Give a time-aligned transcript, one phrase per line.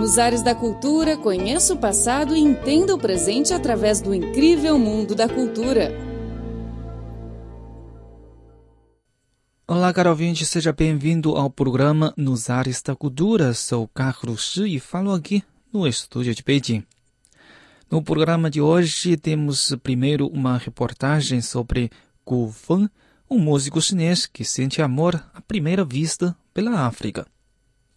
[0.00, 5.14] Nos ares da cultura, conheça o passado e entenda o presente através do incrível mundo
[5.14, 5.92] da cultura.
[9.68, 13.52] Olá, caro ouvinte, seja bem-vindo ao programa Nos Ares da Cultura.
[13.52, 16.82] Sou Carlos Shi e falo aqui no estúdio de Beijing.
[17.90, 21.90] No programa de hoje temos primeiro uma reportagem sobre
[22.24, 22.88] Gu Feng,
[23.30, 27.26] um músico chinês que sente amor à primeira vista pela África.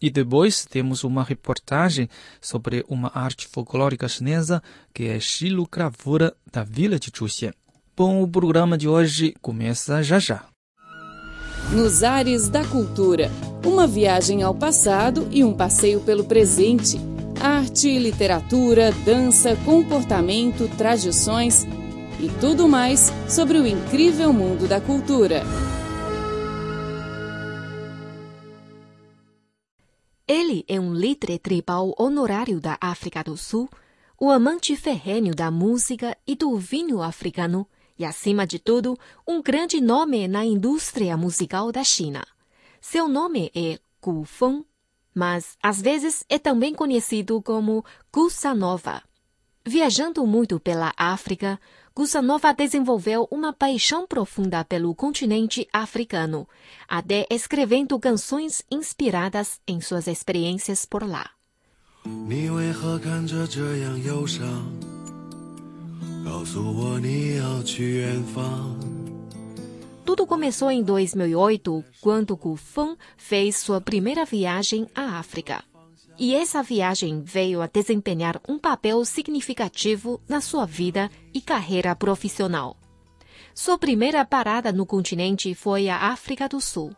[0.04, 4.62] E depois temos uma reportagem sobre uma arte folclórica chinesa
[4.92, 7.54] que é xilocravura da vila de Chuxian.
[7.96, 10.44] Bom, o programa de hoje começa já já.
[11.72, 13.30] Nos ares da cultura,
[13.64, 17.00] uma viagem ao passado e um passeio pelo presente.
[17.40, 21.64] Arte, literatura, dança, comportamento, tradições
[22.20, 25.42] e tudo mais sobre o incrível mundo da cultura.
[30.26, 33.68] Ele é um líder tribal honorário da África do Sul,
[34.18, 39.82] o amante ferrenho da música e do vinho africano e, acima de tudo, um grande
[39.82, 42.26] nome na indústria musical da China.
[42.80, 44.64] Seu nome é Gu Feng,
[45.14, 49.02] mas às vezes é também conhecido como Gussa Nova.
[49.62, 51.60] Viajando muito pela África,
[51.96, 56.48] Gusanova desenvolveu uma paixão profunda pelo continente africano,
[56.88, 61.30] até escrevendo canções inspiradas em suas experiências por lá.
[70.04, 75.62] Tudo começou em 2008, quando Gu Feng fez sua primeira viagem à África.
[76.16, 82.76] E essa viagem veio a desempenhar um papel significativo na sua vida e carreira profissional.
[83.52, 86.94] Sua primeira parada no continente foi a África do Sul.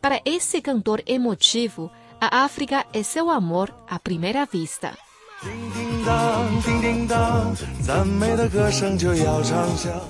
[0.00, 1.90] Para esse cantor emotivo,
[2.20, 4.96] a África é seu amor à primeira vista.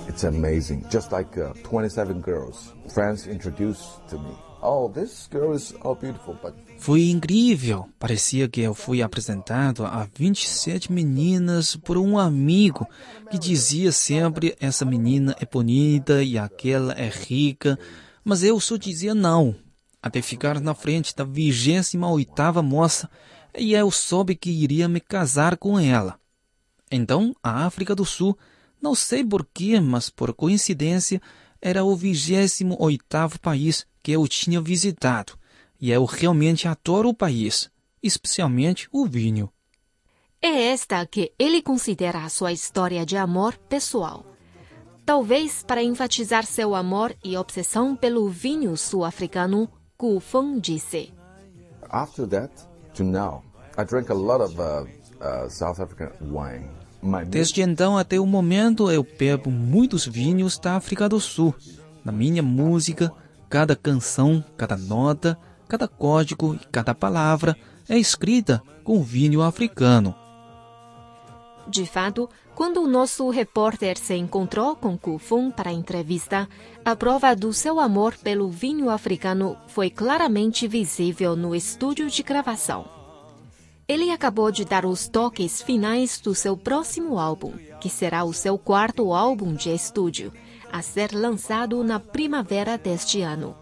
[0.08, 0.84] It's amazing.
[0.90, 4.47] Just like uh, 27 girls, friends introduced to me.
[4.60, 7.88] Oh, this girl is all beautiful, but foi incrível.
[7.98, 12.86] Parecia que eu fui apresentado a 27 meninas por um amigo
[13.30, 17.78] que dizia sempre: essa menina é bonita e aquela é rica.
[18.24, 19.56] Mas eu só dizia não,
[20.00, 23.10] até ficar na frente da 28 moça
[23.56, 26.18] e eu soube que iria me casar com ela.
[26.90, 28.38] Então, a África do Sul,
[28.80, 31.20] não sei porquê, mas por coincidência,
[31.60, 35.34] era o 28 país que eu tinha visitado
[35.78, 37.70] e eu realmente adoro o país,
[38.02, 39.52] especialmente o vinho.
[40.40, 44.24] É esta que ele considera a sua história de amor pessoal.
[45.04, 49.68] Talvez para enfatizar seu amor e obsessão pelo vinho sul-africano,
[49.98, 51.12] Gu Feng disse:
[51.90, 52.50] After that,
[52.94, 53.44] to now,
[53.76, 54.88] I drank a lot of uh,
[55.20, 56.70] uh, South African wine.
[57.28, 61.54] Desde então até o momento, eu bebo muitos vinhos da África do Sul.
[62.02, 63.12] Na minha música,
[63.48, 65.38] cada canção, cada nota
[65.68, 67.56] cada código e cada palavra
[67.88, 70.14] é escrita com vinho africano.
[71.68, 76.48] De fato, quando o nosso repórter se encontrou com Kufun para a entrevista,
[76.82, 82.86] a prova do seu amor pelo vinho africano foi claramente visível no estúdio de gravação.
[83.86, 88.58] Ele acabou de dar os toques finais do seu próximo álbum, que será o seu
[88.58, 90.32] quarto álbum de estúdio,
[90.72, 93.56] a ser lançado na primavera deste ano.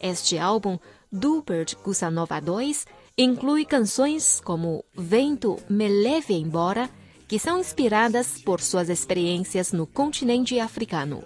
[0.00, 0.78] Este álbum
[1.10, 2.86] Dubert Gussa Nova 2
[3.16, 6.90] inclui canções como Vento Me Leve Embora,
[7.26, 11.22] que são inspiradas por suas experiências no continente africano.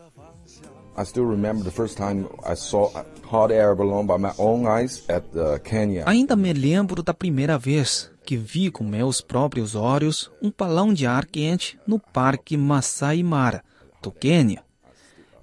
[0.96, 2.91] I still remember the first time I saw
[3.30, 5.24] hot air balloon by my own eyes at
[5.64, 6.04] Kenya.
[6.06, 11.06] Ainda me lembro da primeira vez que vi com meus próprios olhos um balão de
[11.06, 13.64] ar quente no Parque Masai Mara,
[14.02, 14.62] do Quênia.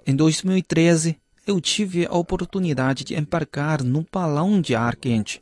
[0.08, 5.38] Em 2013, eu tive a oportunidade de embarcar num balão de ar quente,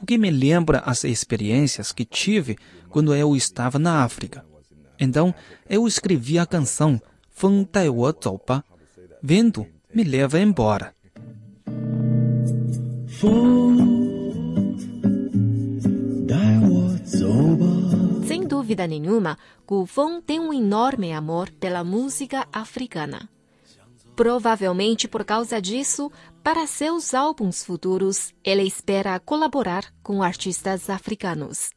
[0.00, 2.56] o que me lembra as experiências que tive
[2.88, 4.46] quando eu estava na África.
[5.00, 5.34] Então,
[5.68, 8.14] eu escrevi a canção Feng Dai Wo
[8.46, 8.62] Ba,
[9.20, 10.94] Vento me leva embora.
[18.28, 19.36] Sem dúvida nenhuma,
[19.66, 23.28] Gu Feng tem um enorme amor pela música africana.
[24.16, 26.10] Provavelmente por causa disso,
[26.42, 31.70] para seus álbuns futuros, ele espera colaborar com artistas africanos.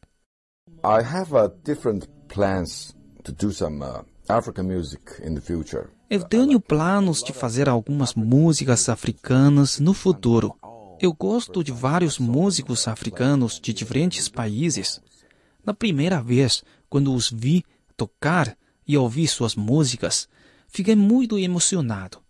[0.84, 2.94] I have uh, different plans
[3.24, 5.88] to do some uh, African music in the future.
[6.08, 10.54] Eu tenho planos de fazer algumas músicas africanas no futuro.
[11.00, 15.00] Eu gosto de vários músicos africanos de diferentes países.
[15.64, 17.64] Na primeira vez, quando os vi
[17.96, 18.56] tocar
[18.86, 20.28] e ouvi suas músicas,
[20.68, 22.20] fiquei muito emocionado.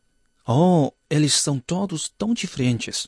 [0.50, 3.06] Oh, eles são todos tão diferentes.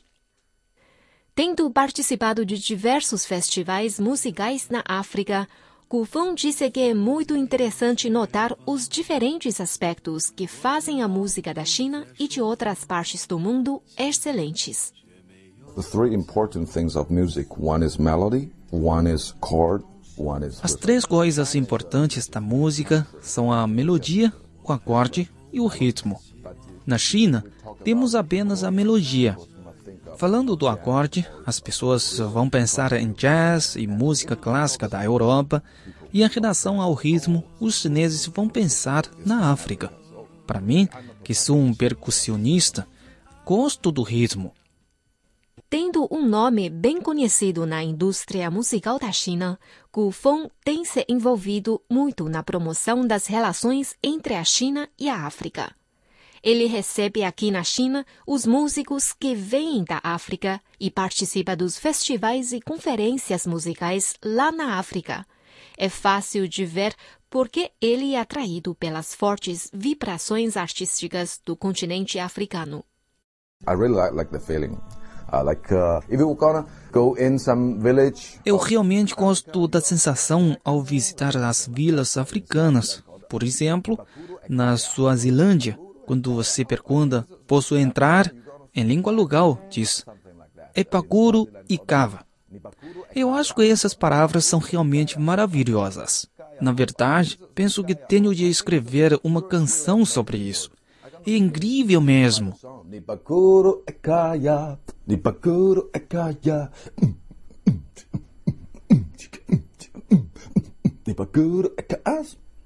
[1.33, 5.49] Tendo participado de diversos festivais musicais na África,
[5.89, 11.65] Gufeng disse que é muito interessante notar os diferentes aspectos que fazem a música da
[11.65, 14.93] China e de outras partes do mundo excelentes.
[20.61, 24.31] As três coisas importantes da música são a melodia,
[24.63, 26.21] o acorde e o ritmo.
[26.85, 27.43] Na China,
[27.83, 29.37] temos apenas a melodia.
[30.17, 35.63] Falando do acorde, as pessoas vão pensar em jazz e música clássica da Europa,
[36.13, 39.91] e em relação ao ritmo, os chineses vão pensar na África.
[40.45, 40.87] Para mim,
[41.23, 42.87] que sou um percussionista,
[43.45, 44.53] gosto do ritmo.
[45.69, 49.57] Tendo um nome bem conhecido na indústria musical da China,
[49.93, 55.25] Gu Feng tem se envolvido muito na promoção das relações entre a China e a
[55.25, 55.73] África.
[56.43, 62.51] Ele recebe aqui na China os músicos que vêm da África e participa dos festivais
[62.51, 65.25] e conferências musicais lá na África.
[65.77, 66.95] É fácil de ver
[67.29, 72.83] porque ele é atraído pelas fortes vibrações artísticas do continente africano.
[73.67, 74.77] I really like, like the feeling.
[75.31, 76.01] Uh.
[78.45, 83.01] Eu realmente gosto da sensação ao visitar as vilas africanas.
[83.29, 83.97] Por exemplo,
[84.49, 85.79] na Suazilândia,
[86.11, 88.35] quando você pergunta, posso entrar?
[88.75, 90.03] Em língua local, diz
[90.75, 92.25] Epaguro e Cava.
[93.15, 96.29] Eu acho que essas palavras são realmente maravilhosas.
[96.59, 100.69] Na verdade, penso que tenho de escrever uma canção sobre isso.
[101.25, 102.57] É incrível mesmo.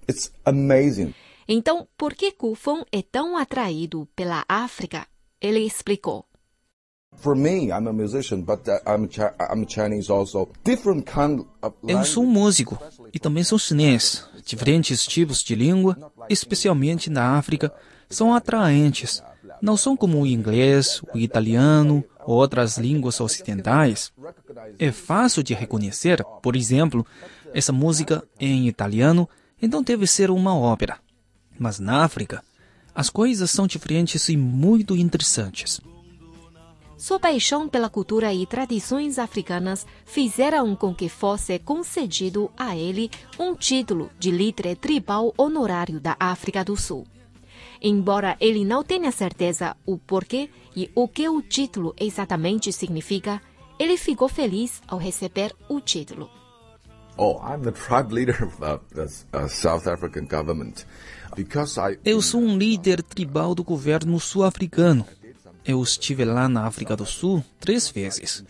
[0.10, 1.14] It's amazing.
[1.48, 5.08] Então, por que Kufon é tão atraído pela África?
[5.40, 6.26] Ele explicou.
[11.62, 12.78] Uh, Eu sou um músico
[13.14, 14.28] e também sou chinês.
[14.44, 17.72] Diferentes tipos de língua, especialmente na África,
[18.10, 19.24] são atraentes.
[19.62, 24.12] Não são como o inglês, o italiano ou outras línguas ocidentais.
[24.78, 27.06] É fácil de reconhecer, por exemplo,
[27.54, 29.30] essa música em italiano,
[29.62, 31.00] então deve ser uma ópera.
[31.58, 32.44] Mas na África,
[32.94, 35.82] as coisas são diferentes e muito interessantes.
[36.98, 43.54] Sua paixão pela cultura e tradições africanas fizeram com que fosse concedido a ele um
[43.54, 47.06] título de líder tribal honorário da África do Sul.
[47.82, 53.42] Embora ele não tenha certeza o porquê e o que o título exatamente significa,
[53.78, 56.30] ele ficou feliz ao receber o título.
[62.04, 65.06] Eu sou um líder tribal do governo sul-africano.
[65.66, 68.44] Eu estive lá na África do Sul três vezes.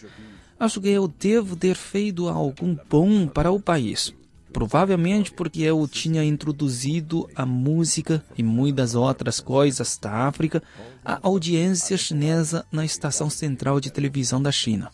[0.59, 4.13] Acho que eu devo ter feito algo bom para o país.
[4.51, 10.63] Provavelmente porque eu tinha introduzido a música e muitas outras coisas da África
[11.03, 14.89] à audiência chinesa na estação central de televisão da China.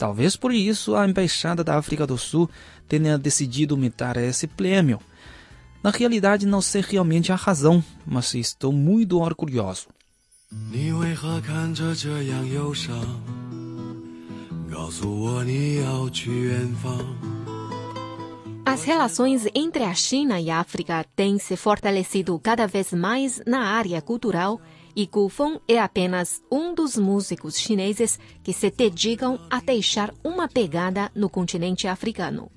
[0.00, 2.48] Talvez por isso a Embaixada da África do Sul
[2.88, 4.98] tenha decidido aumentar esse prêmio.
[5.82, 9.88] Na realidade, não sei realmente a razão, mas estou muito orgulhoso.
[18.64, 23.64] As relações entre a China e a África têm se fortalecido cada vez mais na
[23.64, 24.58] área cultural
[24.94, 30.48] e Gu Feng é apenas um dos músicos chineses que se dedicam a deixar uma
[30.48, 32.50] pegada no continente africano.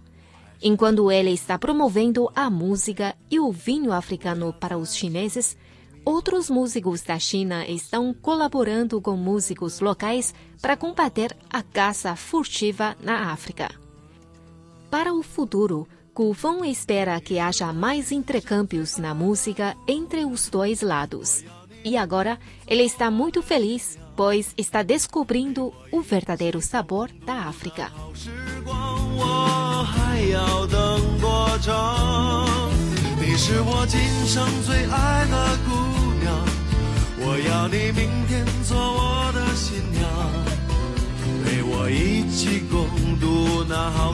[0.61, 5.57] Enquanto ele está promovendo a música e o vinho africano para os chineses,
[6.05, 13.31] outros músicos da China estão colaborando com músicos locais para combater a caça furtiva na
[13.31, 13.69] África.
[14.89, 21.43] Para o futuro, Gufeng espera que haja mais intercâmbios na música entre os dois lados.
[21.83, 27.91] E agora ele está muito feliz, pois está descobrindo o verdadeiro sabor da África.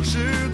[0.03, 0.49] 时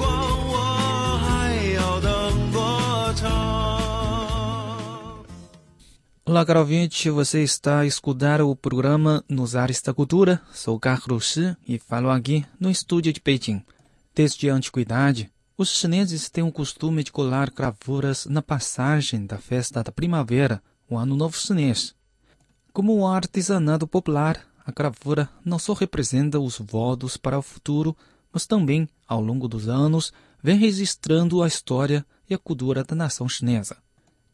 [6.27, 10.41] Olá, caro ouvinte, você está a escutar o programa Nos Ares da Cultura.
[10.51, 13.63] Sou Carlos Shi e falo aqui no estúdio de Pequim.
[14.15, 19.83] Desde a antiguidade, Os chineses têm o costume de colar gravuras na passagem da festa
[19.83, 21.93] da primavera, o Ano Novo Chinês.
[22.73, 27.95] Como um artesanato popular, a gravura não só representa os votos para o futuro,
[28.33, 33.29] mas também, ao longo dos anos, vem registrando a história e a cultura da nação
[33.29, 33.77] chinesa.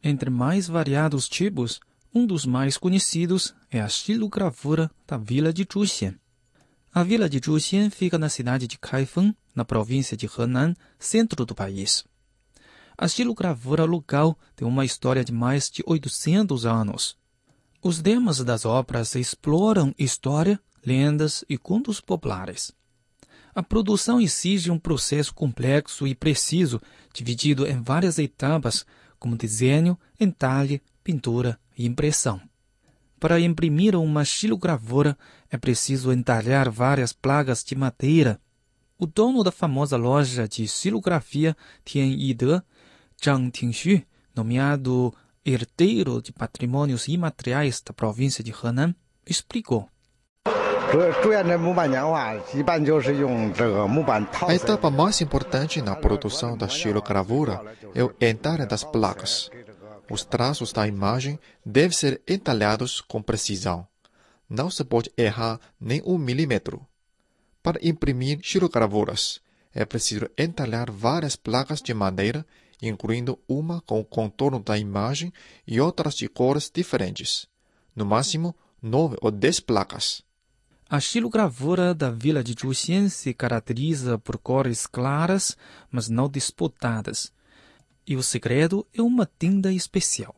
[0.03, 1.79] Entre mais variados tipos,
[2.13, 6.15] um dos mais conhecidos é a estilogravura da vila de Zhuxian.
[6.93, 11.53] A vila de Zhuxian fica na cidade de Kaifeng, na província de Henan, centro do
[11.53, 12.03] país.
[12.97, 17.15] A estilogravura local tem uma história de mais de 800 anos.
[17.81, 22.73] Os temas das obras exploram história, lendas e contos populares.
[23.53, 26.81] A produção exige um processo complexo e preciso,
[27.13, 28.85] dividido em várias etapas,
[29.21, 32.41] como desenho, entalhe, pintura e impressão.
[33.19, 35.15] Para imprimir uma estilogravura,
[35.47, 38.41] é preciso entalhar várias plagas de madeira
[39.01, 42.61] o dono da famosa loja de xilografia Tian Yide,
[43.19, 44.03] Zhang Tingxu,
[44.35, 45.11] nomeado
[45.43, 48.93] herdeiro de patrimônios imateriais da província de Henan,
[49.25, 49.89] explicou.
[54.45, 57.61] A etapa mais importante na produção da xilogravura
[57.95, 59.49] é o entalhe das placas.
[60.09, 63.87] Os traços da imagem devem ser entalhados com precisão.
[64.49, 66.85] Não se pode errar nem um milímetro.
[67.63, 69.39] Para imprimir xirogravuras,
[69.73, 72.45] é preciso entalhar várias placas de madeira,
[72.81, 75.31] incluindo uma com o contorno da imagem
[75.65, 77.47] e outras de cores diferentes.
[77.95, 80.21] No máximo, nove ou dez placas.
[80.93, 85.55] A xilogravura da vila de Zhuxian se caracteriza por cores claras,
[85.89, 87.31] mas não disputadas.
[88.05, 90.35] E o segredo é uma tinta especial.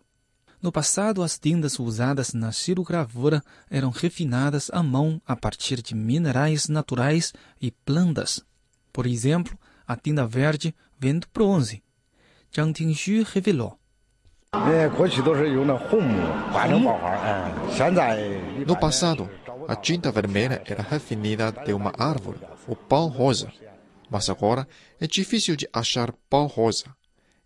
[0.62, 6.68] No passado, as tintas usadas na xilogravura eram refinadas à mão a partir de minerais
[6.68, 8.40] naturais e plantas.
[8.94, 9.58] Por exemplo,
[9.88, 11.82] a tinta verde vem do bronze.
[12.56, 13.80] Zhang Tingxu revelou.
[18.68, 19.28] No passado,
[19.68, 23.52] a tinta vermelha era refinada de uma árvore, o pau rosa.
[24.10, 24.68] Mas agora
[25.00, 26.96] é difícil de achar pau rosa.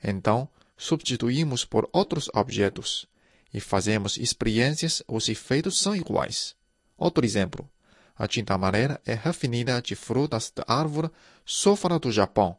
[0.03, 3.07] Então, substituímos por outros objetos
[3.53, 6.55] e fazemos experiências, os efeitos são iguais.
[6.97, 7.69] Outro exemplo.
[8.15, 11.09] A tinta amarela é refinada de frutas da árvore
[11.45, 12.57] sofra do Japão.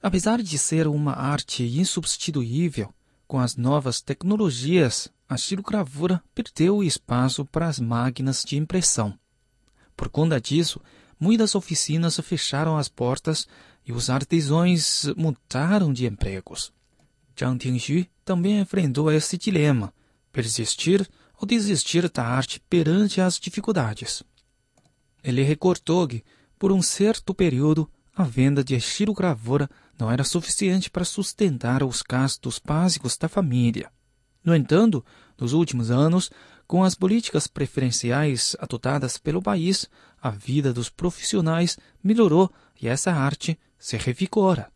[0.00, 2.94] Apesar de ser uma arte insubstituível,
[3.26, 9.18] com as novas tecnologias, a xilogravura perdeu espaço para as máquinas de impressão.
[9.96, 10.80] Por conta disso,
[11.18, 13.48] muitas oficinas fecharam as portas
[13.84, 16.72] e os artesãos mudaram de empregos.
[17.38, 19.92] Zhang Tingxu também enfrentou esse dilema,
[20.32, 24.22] persistir ou desistir da arte perante as dificuldades.
[25.22, 26.22] Ele recordou que,
[26.58, 32.60] por um certo período, a venda de estilogravura não era suficiente para sustentar os gastos
[32.64, 33.90] básicos da família.
[34.44, 35.04] No entanto,
[35.38, 36.30] nos últimos anos,
[36.66, 39.88] com as políticas preferenciais adotadas pelo país,
[40.20, 42.50] a vida dos profissionais melhorou
[42.80, 44.70] e essa arte se revigora.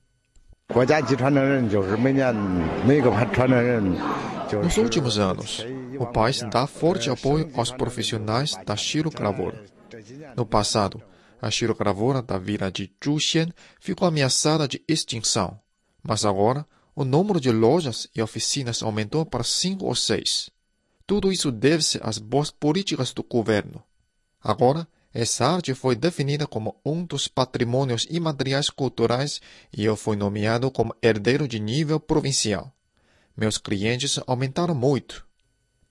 [4.63, 5.67] Nos últimos anos,
[5.99, 9.65] o país dá forte apoio aos profissionais da xilogravura.
[10.37, 11.03] No passado,
[11.41, 13.49] a xilogravura da vila de Zhuxian
[13.81, 15.59] ficou ameaçada de extinção,
[16.03, 20.51] mas agora o número de lojas e oficinas aumentou para cinco ou seis.
[21.07, 23.83] Tudo isso deve-se às boas políticas do governo.
[24.43, 29.41] Agora, essa arte foi definida como um dos patrimônios imateriais culturais
[29.73, 32.73] e eu fui nomeado como herdeiro de nível provincial.
[33.37, 35.27] Meus clientes aumentaram muito.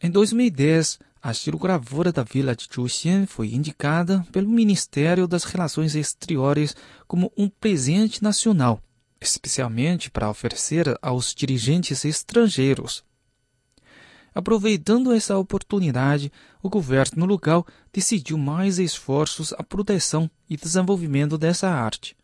[0.02, 6.74] Em 2010, a estilogravura da vila de Zhuxian foi indicada pelo Ministério das Relações Exteriores
[7.06, 8.82] como um presente nacional,
[9.20, 13.04] especialmente para oferecer aos dirigentes estrangeiros.
[14.34, 16.32] Aproveitando essa oportunidade,
[16.64, 22.16] o governo local decidiu mais esforços à proteção e desenvolvimento dessa arte.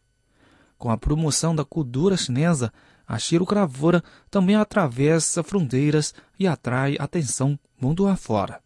[0.78, 2.72] Com a promoção da cultura chinesa,
[3.08, 8.62] a xilogravura também atravessa fronteiras e atrai atenção mundo afora.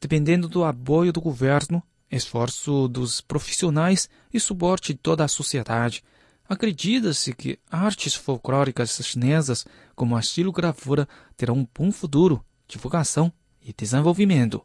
[0.00, 6.02] Dependendo do apoio do governo, esforço dos profissionais e suporte de toda a sociedade,
[6.50, 9.64] Acredita-se que artes folclóricas chinesas,
[9.94, 13.32] como a estilogravura, terão um bom futuro, divulgação
[13.64, 14.60] e desenvolvimento.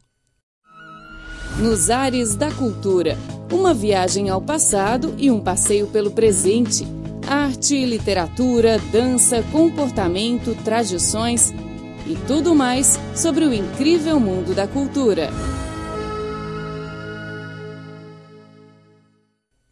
[1.60, 3.16] Nos ares da cultura,
[3.52, 6.84] uma viagem ao passado e um passeio pelo presente.
[7.26, 11.52] Arte, literatura, dança, comportamento, tradições
[12.06, 15.28] e tudo mais sobre o incrível mundo da cultura.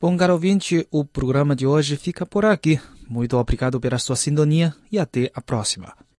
[0.00, 2.80] Bom, caro ouvinte, o programa de hoje fica por aqui.
[3.08, 6.04] Muito obrigado pela sua sintonia e até a próxima.